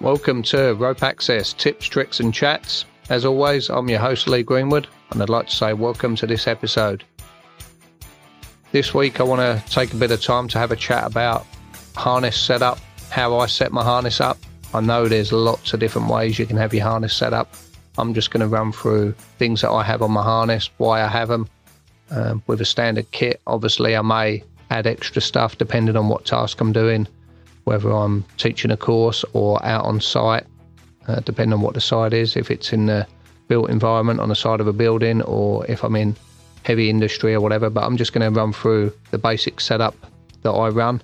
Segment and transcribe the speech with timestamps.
[0.00, 2.86] Welcome to Rope Access Tips, Tricks, and Chats.
[3.10, 6.46] As always, I'm your host, Lee Greenwood, and I'd like to say welcome to this
[6.46, 7.04] episode.
[8.72, 11.46] This week, I want to take a bit of time to have a chat about
[11.94, 12.78] harness setup,
[13.10, 14.38] how I set my harness up.
[14.72, 17.52] I know there's lots of different ways you can have your harness set up.
[17.98, 21.08] I'm just going to run through things that I have on my harness, why I
[21.08, 21.46] have them.
[22.10, 26.58] Um, with a standard kit, obviously, I may add extra stuff depending on what task
[26.58, 27.06] I'm doing,
[27.70, 30.44] whether I'm teaching a course or out on site,
[31.06, 33.06] uh, depending on what the site is, if it's in the
[33.46, 36.16] built environment on the side of a building or if I'm in
[36.64, 37.70] heavy industry or whatever.
[37.70, 39.94] But I'm just going to run through the basic setup
[40.42, 41.00] that I run.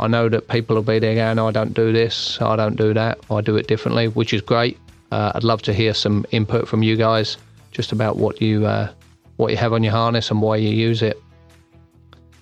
[0.00, 2.94] I know that people will be there going, I don't do this, I don't do
[2.94, 4.78] that, I do it differently, which is great.
[5.12, 7.36] Uh, I'd love to hear some input from you guys
[7.72, 8.90] just about what you uh,
[9.36, 11.22] what you have on your harness and why you use it.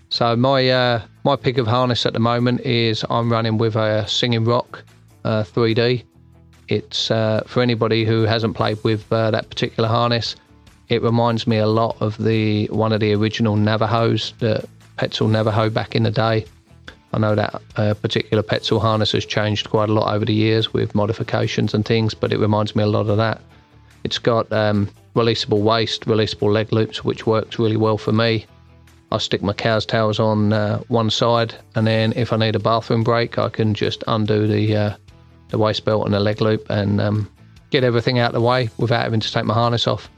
[0.08, 4.06] So my uh, my pick of harness at the moment is I'm running with a
[4.06, 4.84] Singing Rock
[5.24, 6.04] uh, 3D.
[6.68, 10.36] It's uh, for anybody who hasn't played with uh, that particular harness.
[10.88, 14.64] It reminds me a lot of the one of the original Navajos, the
[14.98, 16.46] Petzl Navajo back in the day.
[17.12, 20.72] I know that uh, particular Petzl harness has changed quite a lot over the years
[20.72, 23.40] with modifications and things, but it reminds me a lot of that.
[24.04, 28.46] It's got um, releasable waist, releasable leg loops, which works really well for me.
[29.12, 32.58] I stick my cow's tails on uh, one side, and then if I need a
[32.58, 34.96] bathroom break, I can just undo the uh,
[35.48, 37.30] the waist belt and the leg loop and um,
[37.70, 40.10] get everything out of the way without having to take my harness off.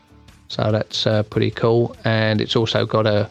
[0.48, 3.28] So that's uh, pretty cool, and it's also got a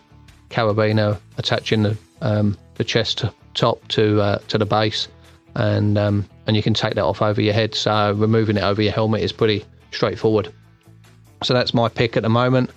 [0.49, 5.07] carabiner attaching the um, the chest top to uh, to the base,
[5.55, 7.73] and um, and you can take that off over your head.
[7.73, 10.53] So removing it over your helmet is pretty straightforward.
[11.43, 12.69] So that's my pick at the moment.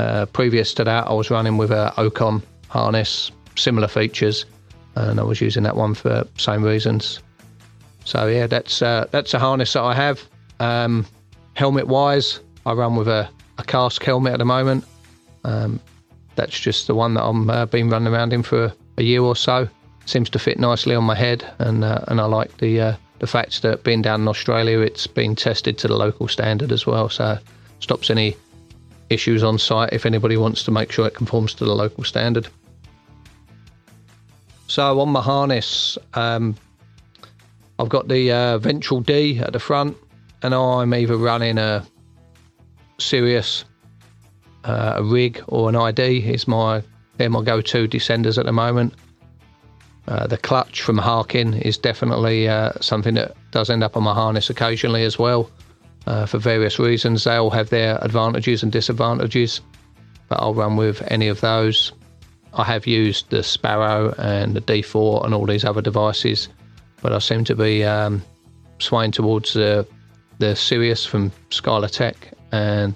[0.00, 4.46] Uh, previous to that, I was running with a Ocun harness, similar features,
[4.94, 7.20] and I was using that one for same reasons.
[8.06, 10.22] So yeah, that's uh, that's a harness that I have.
[10.58, 11.04] Um,
[11.52, 14.86] helmet wise, I run with a, a Kask helmet at the moment.
[15.44, 15.78] Um,
[16.34, 19.36] that's just the one that I'm uh, been running around in for a year or
[19.36, 19.68] so.
[20.06, 23.26] Seems to fit nicely on my head, and uh, and I like the uh, the
[23.26, 27.10] fact that being down in Australia, it's been tested to the local standard as well.
[27.10, 27.36] So
[27.80, 28.34] stops any
[29.10, 32.48] issues on site if anybody wants to make sure it conforms to the local standard.
[34.68, 36.56] So on my harness, um,
[37.78, 39.96] I've got the uh, Ventral D at the front,
[40.42, 41.84] and I'm either running a
[42.98, 43.64] Sirius,
[44.64, 46.18] uh, a rig, or an ID.
[46.32, 46.82] Is my
[47.16, 48.94] they're my go-to descenders at the moment.
[50.06, 54.14] Uh, the clutch from Harken is definitely uh, something that does end up on my
[54.14, 55.50] harness occasionally as well
[56.06, 57.24] uh, for various reasons.
[57.24, 59.60] They all have their advantages and disadvantages,
[60.28, 61.92] but I'll run with any of those.
[62.54, 66.48] I have used the Sparrow and the D4 and all these other devices,
[67.00, 68.22] but I seem to be um,
[68.78, 69.86] swaying towards the
[70.38, 72.14] the Sirius from Skylotec
[72.50, 72.94] and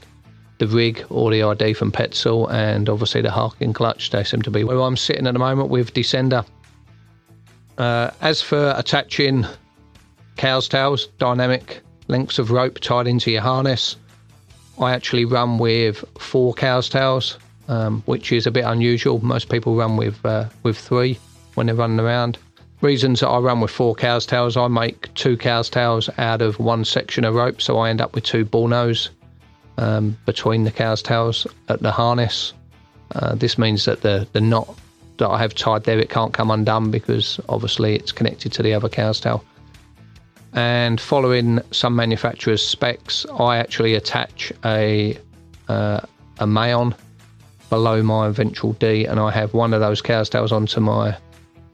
[0.58, 4.10] the rig or the ID from Petzl and obviously the Harken clutch.
[4.10, 6.46] They seem to be where I'm sitting at the moment with Descender.
[7.76, 9.44] Uh, as for attaching
[10.36, 13.96] cow's tails, dynamic lengths of rope tied into your harness.
[14.80, 17.38] I actually run with four cow's tails,
[17.68, 19.24] um, which is a bit unusual.
[19.24, 21.18] Most people run with uh, with three
[21.54, 22.38] when they're running around.
[22.80, 26.58] Reasons that I run with four cow's tails, I make two cow's tails out of
[26.58, 29.10] one section of rope, so I end up with two bull nose
[29.78, 32.52] um, between the cow's tails at the harness.
[33.14, 34.76] Uh, this means that the the knot
[35.18, 38.74] that I have tied there it can't come undone because obviously it's connected to the
[38.74, 39.44] other cow's tail
[40.54, 45.18] and following some manufacturers' specs, I actually attach a
[45.68, 46.00] uh,
[46.38, 46.94] a maillon
[47.70, 51.16] below my ventral D, and I have one of those cow's tails onto my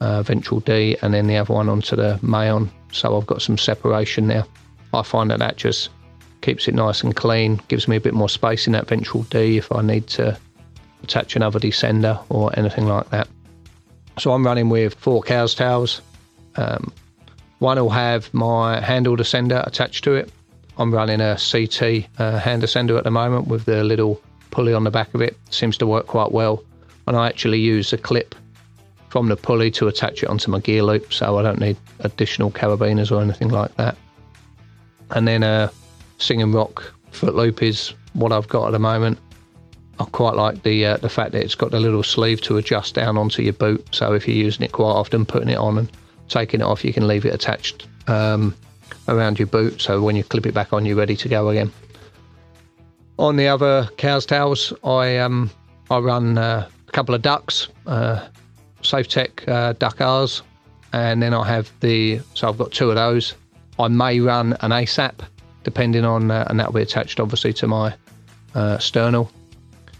[0.00, 2.70] uh, ventral D, and then the other one onto the maillon.
[2.92, 4.44] So I've got some separation there.
[4.94, 5.91] I find that that just
[6.41, 9.58] keeps it nice and clean, gives me a bit more space in that ventral D
[9.58, 10.38] if I need to
[11.02, 13.28] attach another descender or anything like that.
[14.18, 16.00] So I'm running with four cow's tails.
[16.56, 16.92] Um,
[17.60, 20.33] one will have my handle descender attached to it.
[20.78, 24.21] I'm running a CT uh, hand descender at the moment with the little
[24.51, 25.36] pulley on the back of it.
[25.51, 26.65] Seems to work quite well.
[27.07, 28.34] And I actually use a clip
[29.10, 32.51] from the pulley to attach it onto my gear loop, so I don't need additional
[32.51, 33.97] carabiners or anything like that.
[35.10, 35.71] And then a
[36.18, 39.18] Singing Rock foot loop is what I've got at the moment.
[39.98, 42.95] I quite like the uh, the fact that it's got the little sleeve to adjust
[42.95, 43.86] down onto your boot.
[43.91, 45.91] So if you're using it quite often, putting it on and
[46.30, 48.54] taking it off, you can leave it attached um,
[49.09, 49.80] around your boot.
[49.80, 51.71] So when you clip it back on, you're ready to go again.
[53.18, 55.50] On the other cow's tails, I um,
[55.91, 58.27] I run uh, a couple of ducks, uh,
[58.82, 60.42] SafeTech uh, duck R's,
[60.92, 63.34] and then I have the so I've got two of those.
[63.78, 65.21] I may run an ASAP,
[65.65, 67.94] depending on, uh, and that'll be attached obviously to my
[68.54, 69.30] uh, sternal.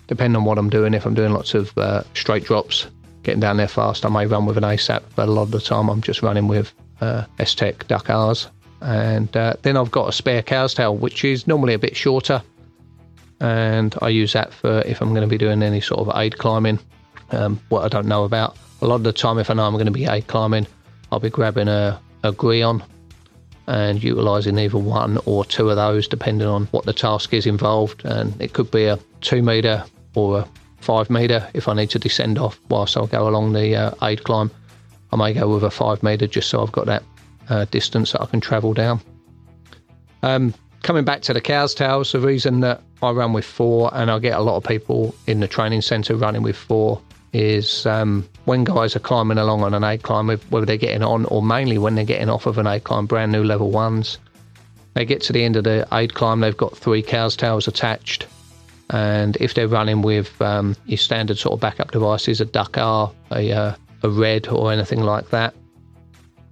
[0.06, 2.88] Depending on what I'm doing, if I'm doing lots of uh, straight drops,
[3.23, 5.61] getting down there fast, I may run with an ASAP, but a lot of the
[5.61, 8.49] time I'm just running with uh, S-Tech Duck R's.
[8.81, 12.43] And uh, then I've got a spare cow's tail, which is normally a bit shorter.
[13.41, 16.39] And I use that for if I'm going to be doing any sort of aid
[16.39, 16.79] climbing,
[17.31, 18.57] um, what I don't know about.
[18.83, 20.67] A lot of the time, if I know I'm going to be aid climbing,
[21.13, 22.83] I'll be grabbing a, a Grillon
[23.67, 28.05] and utilising either one or two of those, depending on what the task is involved.
[28.05, 29.85] And it could be a two metre
[30.15, 30.49] or a
[30.81, 34.25] five metre if I need to descend off whilst I go along the uh, aid
[34.25, 34.50] climb.
[35.12, 37.03] I may go with a five metre just so I've got that
[37.49, 39.00] uh, distance that I can travel down.
[40.23, 44.11] Um, coming back to the cow's tails, the reason that I run with four and
[44.11, 47.00] I get a lot of people in the training centre running with four
[47.33, 51.25] is um, when guys are climbing along on an aid climb, whether they're getting on
[51.26, 54.19] or mainly when they're getting off of an aid climb, brand new level ones,
[54.94, 58.26] they get to the end of the aid climb, they've got three cow's tails attached.
[58.91, 63.13] And if they're running with um, your standard sort of backup devices, a duck R,
[63.31, 65.55] a, uh, a red, or anything like that,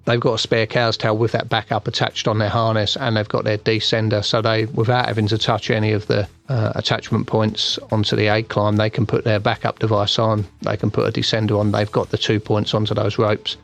[0.08, 3.29] they've got a spare cow's tail with that backup attached on their harness and they've
[3.29, 4.25] got their descender.
[4.25, 8.49] So they without having to touch any of the uh, attachment points onto the aid
[8.49, 10.46] climb they can put their backup device on.
[10.62, 11.73] They can put a descender on.
[11.73, 13.56] They've got the two points onto those ropes.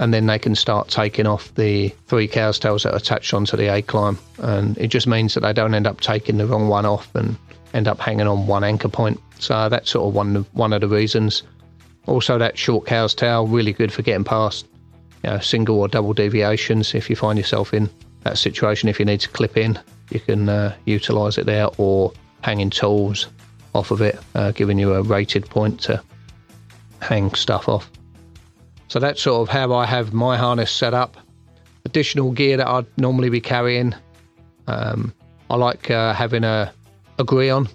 [0.00, 3.56] And then they can start taking off the three cow's tails that are attached onto
[3.56, 6.68] the aid climb and it just means that they don't end up taking the wrong
[6.68, 7.36] one off and
[7.78, 10.88] end up hanging on one anchor point so that's sort of one one of the
[10.88, 11.42] reasons
[12.06, 14.66] also that short cow's tail really good for getting past
[15.24, 16.94] you know, single or double deviations.
[16.94, 17.90] If you find yourself in
[18.22, 19.78] that situation, if you need to clip in,
[20.10, 23.28] you can uh, utilize it there or hanging tools
[23.74, 26.02] off of it, uh, giving you a rated point to
[27.00, 27.90] hang stuff off.
[28.88, 31.16] So that's sort of how I have my harness set up.
[31.84, 33.94] Additional gear that I'd normally be carrying.
[34.66, 35.12] Um,
[35.50, 36.72] I like uh, having a,
[37.18, 37.68] a on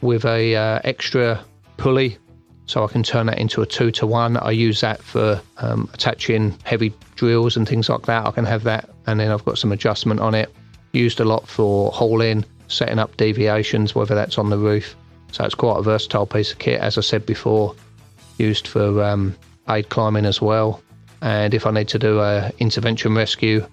[0.00, 1.44] with a uh, extra
[1.76, 2.18] pulley
[2.66, 4.36] so I can turn that into a two to one.
[4.36, 8.26] I use that for um, attaching heavy drills and things like that.
[8.26, 10.52] I can have that, and then I've got some adjustment on it.
[10.92, 14.96] Used a lot for hauling, setting up deviations, whether that's on the roof.
[15.30, 17.74] So it's quite a versatile piece of kit, as I said before.
[18.38, 19.36] Used for um,
[19.68, 20.82] aid climbing as well.
[21.22, 23.66] And if I need to do a intervention rescue,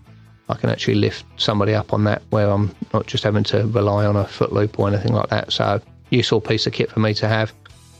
[0.49, 4.05] I can actually lift somebody up on that where I'm not just having to rely
[4.05, 5.53] on a foot loop or anything like that.
[5.53, 7.53] So useful piece of kit for me to have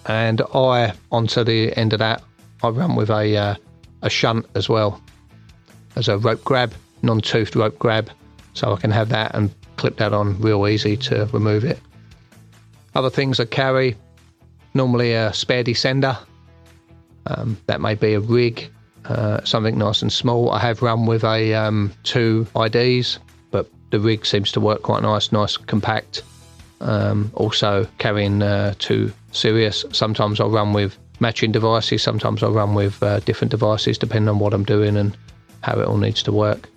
[0.06, 2.22] and I onto the end of that
[2.64, 3.56] I run with a uh,
[4.02, 5.02] a shunt as well
[5.96, 8.10] as a rope grab, non-toothed rope grab,
[8.54, 11.80] so I can have that and clip that on real easy to remove it.
[12.96, 13.96] Other things I carry
[14.74, 16.18] normally a spare descender.
[17.26, 18.70] Um, that may be a rig,
[19.06, 20.52] uh, something nice and small.
[20.52, 23.20] I have run with a um, two IDs,
[23.52, 26.24] but the rig seems to work quite nice, nice compact.
[26.82, 29.86] Um, also carrying uh, two Sirius.
[29.92, 32.02] Sometimes I'll run with matching devices.
[32.02, 35.16] Sometimes I'll run with uh, different devices depending on what I'm doing and
[35.62, 36.70] how it all needs to work.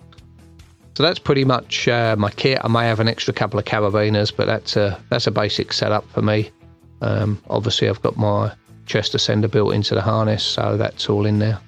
[0.95, 2.59] So that's pretty much uh, my kit.
[2.63, 6.09] I may have an extra couple of carabiners, but that's a that's a basic setup
[6.09, 6.49] for me.
[7.01, 8.51] Um, obviously, I've got my
[8.87, 11.59] chest ascender built into the harness, so that's all in there,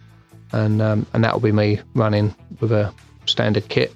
[0.52, 2.94] and um, and that'll be me running with a
[3.26, 3.94] standard kit.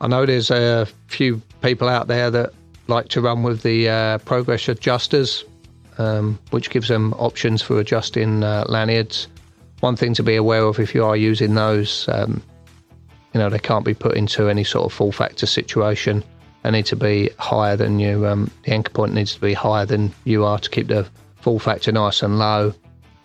[0.00, 2.52] I know there's a few people out there that
[2.88, 5.44] like to run with the uh, progress adjusters,
[5.98, 9.28] um, which gives them options for adjusting uh, lanyards.
[9.80, 12.42] One thing to be aware of if you are using those, um,
[13.34, 16.22] you know, they can't be put into any sort of fall factor situation.
[16.62, 18.26] They need to be higher than you.
[18.26, 21.58] Um, the anchor point needs to be higher than you are to keep the fall
[21.58, 22.74] factor nice and low.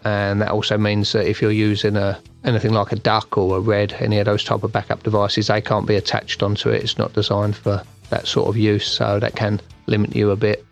[0.04, 3.60] And that also means that if you're using a anything like a duck or a
[3.60, 6.84] red, any of those type of backup devices, they can't be attached onto it.
[6.84, 10.66] It's not designed for that sort of use, so that can limit you a bit.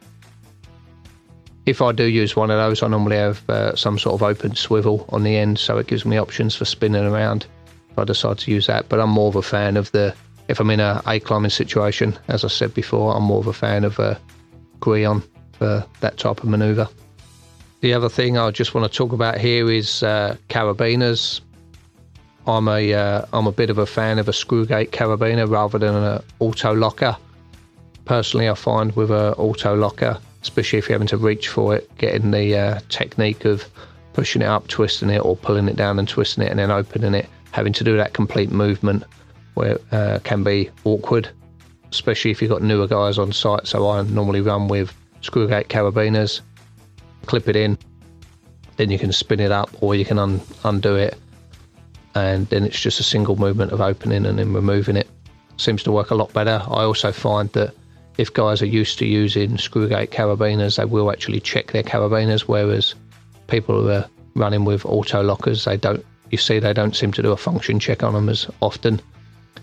[1.66, 4.56] If I do use one of those, I normally have uh, some sort of open
[4.56, 7.46] swivel on the end, so it gives me options for spinning around
[7.92, 8.90] if I decide to use that.
[8.90, 10.16] But I'm more of a fan of the,
[10.48, 13.54] if I'm in a a climbing situation, as I said before, I'm more of a
[13.54, 14.20] fan of a
[14.80, 15.22] Grillon
[15.52, 16.90] for that type of manoeuvre.
[17.82, 21.42] The other thing I just want to talk about here is uh, carabiners.
[22.46, 26.22] I'm a uh, a bit of a fan of a screwgate carabiner rather than an
[26.40, 27.16] auto locker
[28.10, 31.96] personally, I find with an auto locker, especially if you're having to reach for it,
[32.00, 33.64] getting the uh, technique of
[34.14, 37.14] pushing it up, twisting it, or pulling it down and twisting it, and then opening
[37.14, 39.04] it, having to do that complete movement
[39.54, 41.30] where uh, can be awkward,
[41.92, 43.68] especially if you've got newer guys on site.
[43.68, 46.42] So I normally run with screwgate carabiners,
[47.30, 47.78] clip it in,
[48.78, 51.16] then you can spin it up or you can un- undo it.
[52.16, 55.08] and then it's just a single movement of opening and then removing it.
[55.58, 56.60] Seems to work a lot better.
[56.68, 57.74] I also find that
[58.18, 62.96] if guys are used to using screwgate carabiners, they will actually check their carabiners, whereas
[63.48, 66.04] people who are running with auto lockers, they don't.
[66.32, 69.00] You see, they don't seem to do a function check on them as often.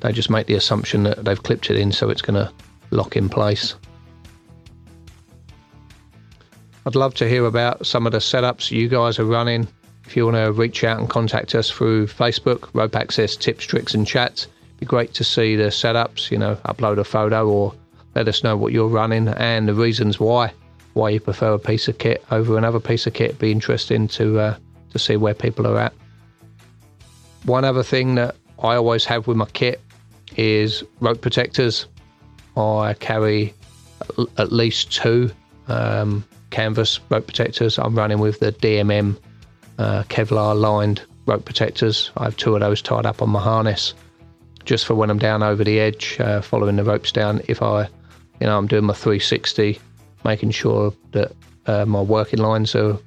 [0.00, 2.52] They just make the assumption that they've clipped it in, so it's going to
[2.90, 3.75] lock in place.
[6.87, 9.66] I'd love to hear about some of the setups you guys are running.
[10.05, 13.93] If you want to reach out and contact us through Facebook, Rope Access Tips, Tricks
[13.93, 17.75] and Chats, it'd be great to see the setups, you know, upload a photo or
[18.14, 20.52] let us know what you're running and the reasons why,
[20.93, 23.31] why you prefer a piece of kit over another piece of kit.
[23.31, 24.57] It'd be interesting to, uh,
[24.93, 25.93] to see where people are at.
[27.47, 29.81] One other thing that I always have with my kit
[30.37, 31.87] is rope protectors.
[32.57, 33.55] I carry
[34.38, 35.33] at least two
[35.66, 37.79] um, canvas rope protectors.
[37.79, 39.19] I'm running with the DMM
[39.79, 42.11] uh, Kevlar lined rope protectors.
[42.17, 43.95] I have two of those tied up on my harness
[44.67, 47.41] just for when I'm down over the edge, uh, following the ropes down.
[47.49, 47.85] If I,
[48.41, 49.81] you know, I'm doing my 360,
[50.25, 51.33] making sure that
[51.67, 52.99] uh, my working lines are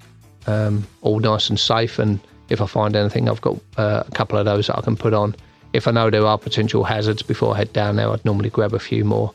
[0.48, 2.00] um, all nice and safe.
[2.00, 4.96] And if I find anything, I've got uh, a couple of those that I can
[4.96, 5.36] put on.
[5.74, 8.74] If I know there are potential hazards before I head down there, I'd normally grab
[8.74, 9.34] a few more.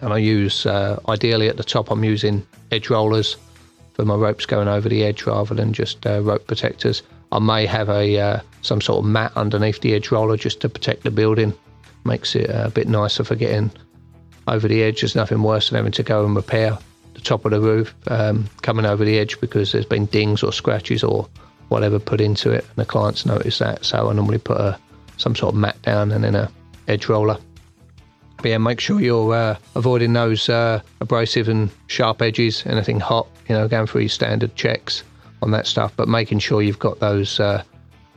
[0.00, 3.36] And I use, uh, ideally at the top, I'm using edge rollers
[3.94, 7.02] for my ropes going over the edge rather than just uh, rope protectors.
[7.32, 10.68] I may have a uh, some sort of mat underneath the edge roller just to
[10.68, 11.52] protect the building.
[12.04, 13.70] Makes it a bit nicer for getting
[14.46, 15.00] over the edge.
[15.00, 16.78] There's nothing worse than having to go and repair
[17.14, 20.52] the top of the roof um, coming over the edge because there's been dings or
[20.52, 21.28] scratches or
[21.68, 23.84] whatever put into it, and the clients notice that.
[23.84, 24.78] So I normally put a
[25.16, 26.50] some sort of mat down and then a
[26.86, 27.36] edge roller.
[28.38, 33.26] But yeah, make sure you're uh, avoiding those uh, abrasive and sharp edges, anything hot,
[33.48, 35.02] you know, going through your standard checks
[35.42, 37.62] on that stuff, but making sure you've got those uh,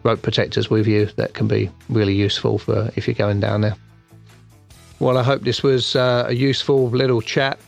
[0.04, 3.75] rope protectors with you that can be really useful for if you're going down there.
[5.00, 7.60] Well, I hope this was uh, a useful little chat,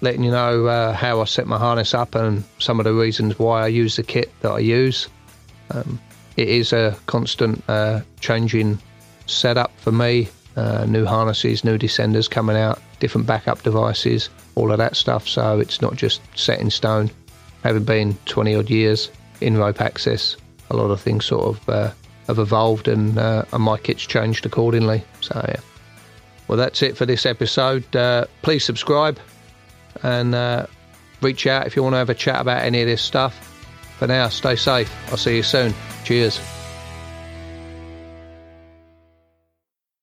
[0.00, 3.38] letting you know uh, how I set my harness up and some of the reasons
[3.38, 5.08] why I use the kit that I use.
[5.70, 6.00] Um,
[6.36, 8.80] it is a constant uh, changing
[9.26, 14.78] setup for me uh, new harnesses, new descenders coming out, different backup devices, all of
[14.78, 15.28] that stuff.
[15.28, 17.10] So it's not just set in stone.
[17.62, 20.36] Having been 20 odd years in rope access,
[20.70, 21.92] a lot of things sort of uh,
[22.26, 25.02] have evolved and, uh, and my kit's changed accordingly.
[25.20, 25.60] So, yeah.
[26.48, 27.94] Well, that's it for this episode.
[27.94, 29.18] Uh, please subscribe
[30.02, 30.66] and uh,
[31.20, 33.46] reach out if you want to have a chat about any of this stuff.
[33.98, 34.92] For now, stay safe.
[35.10, 35.74] I'll see you soon.
[36.04, 36.59] Cheers.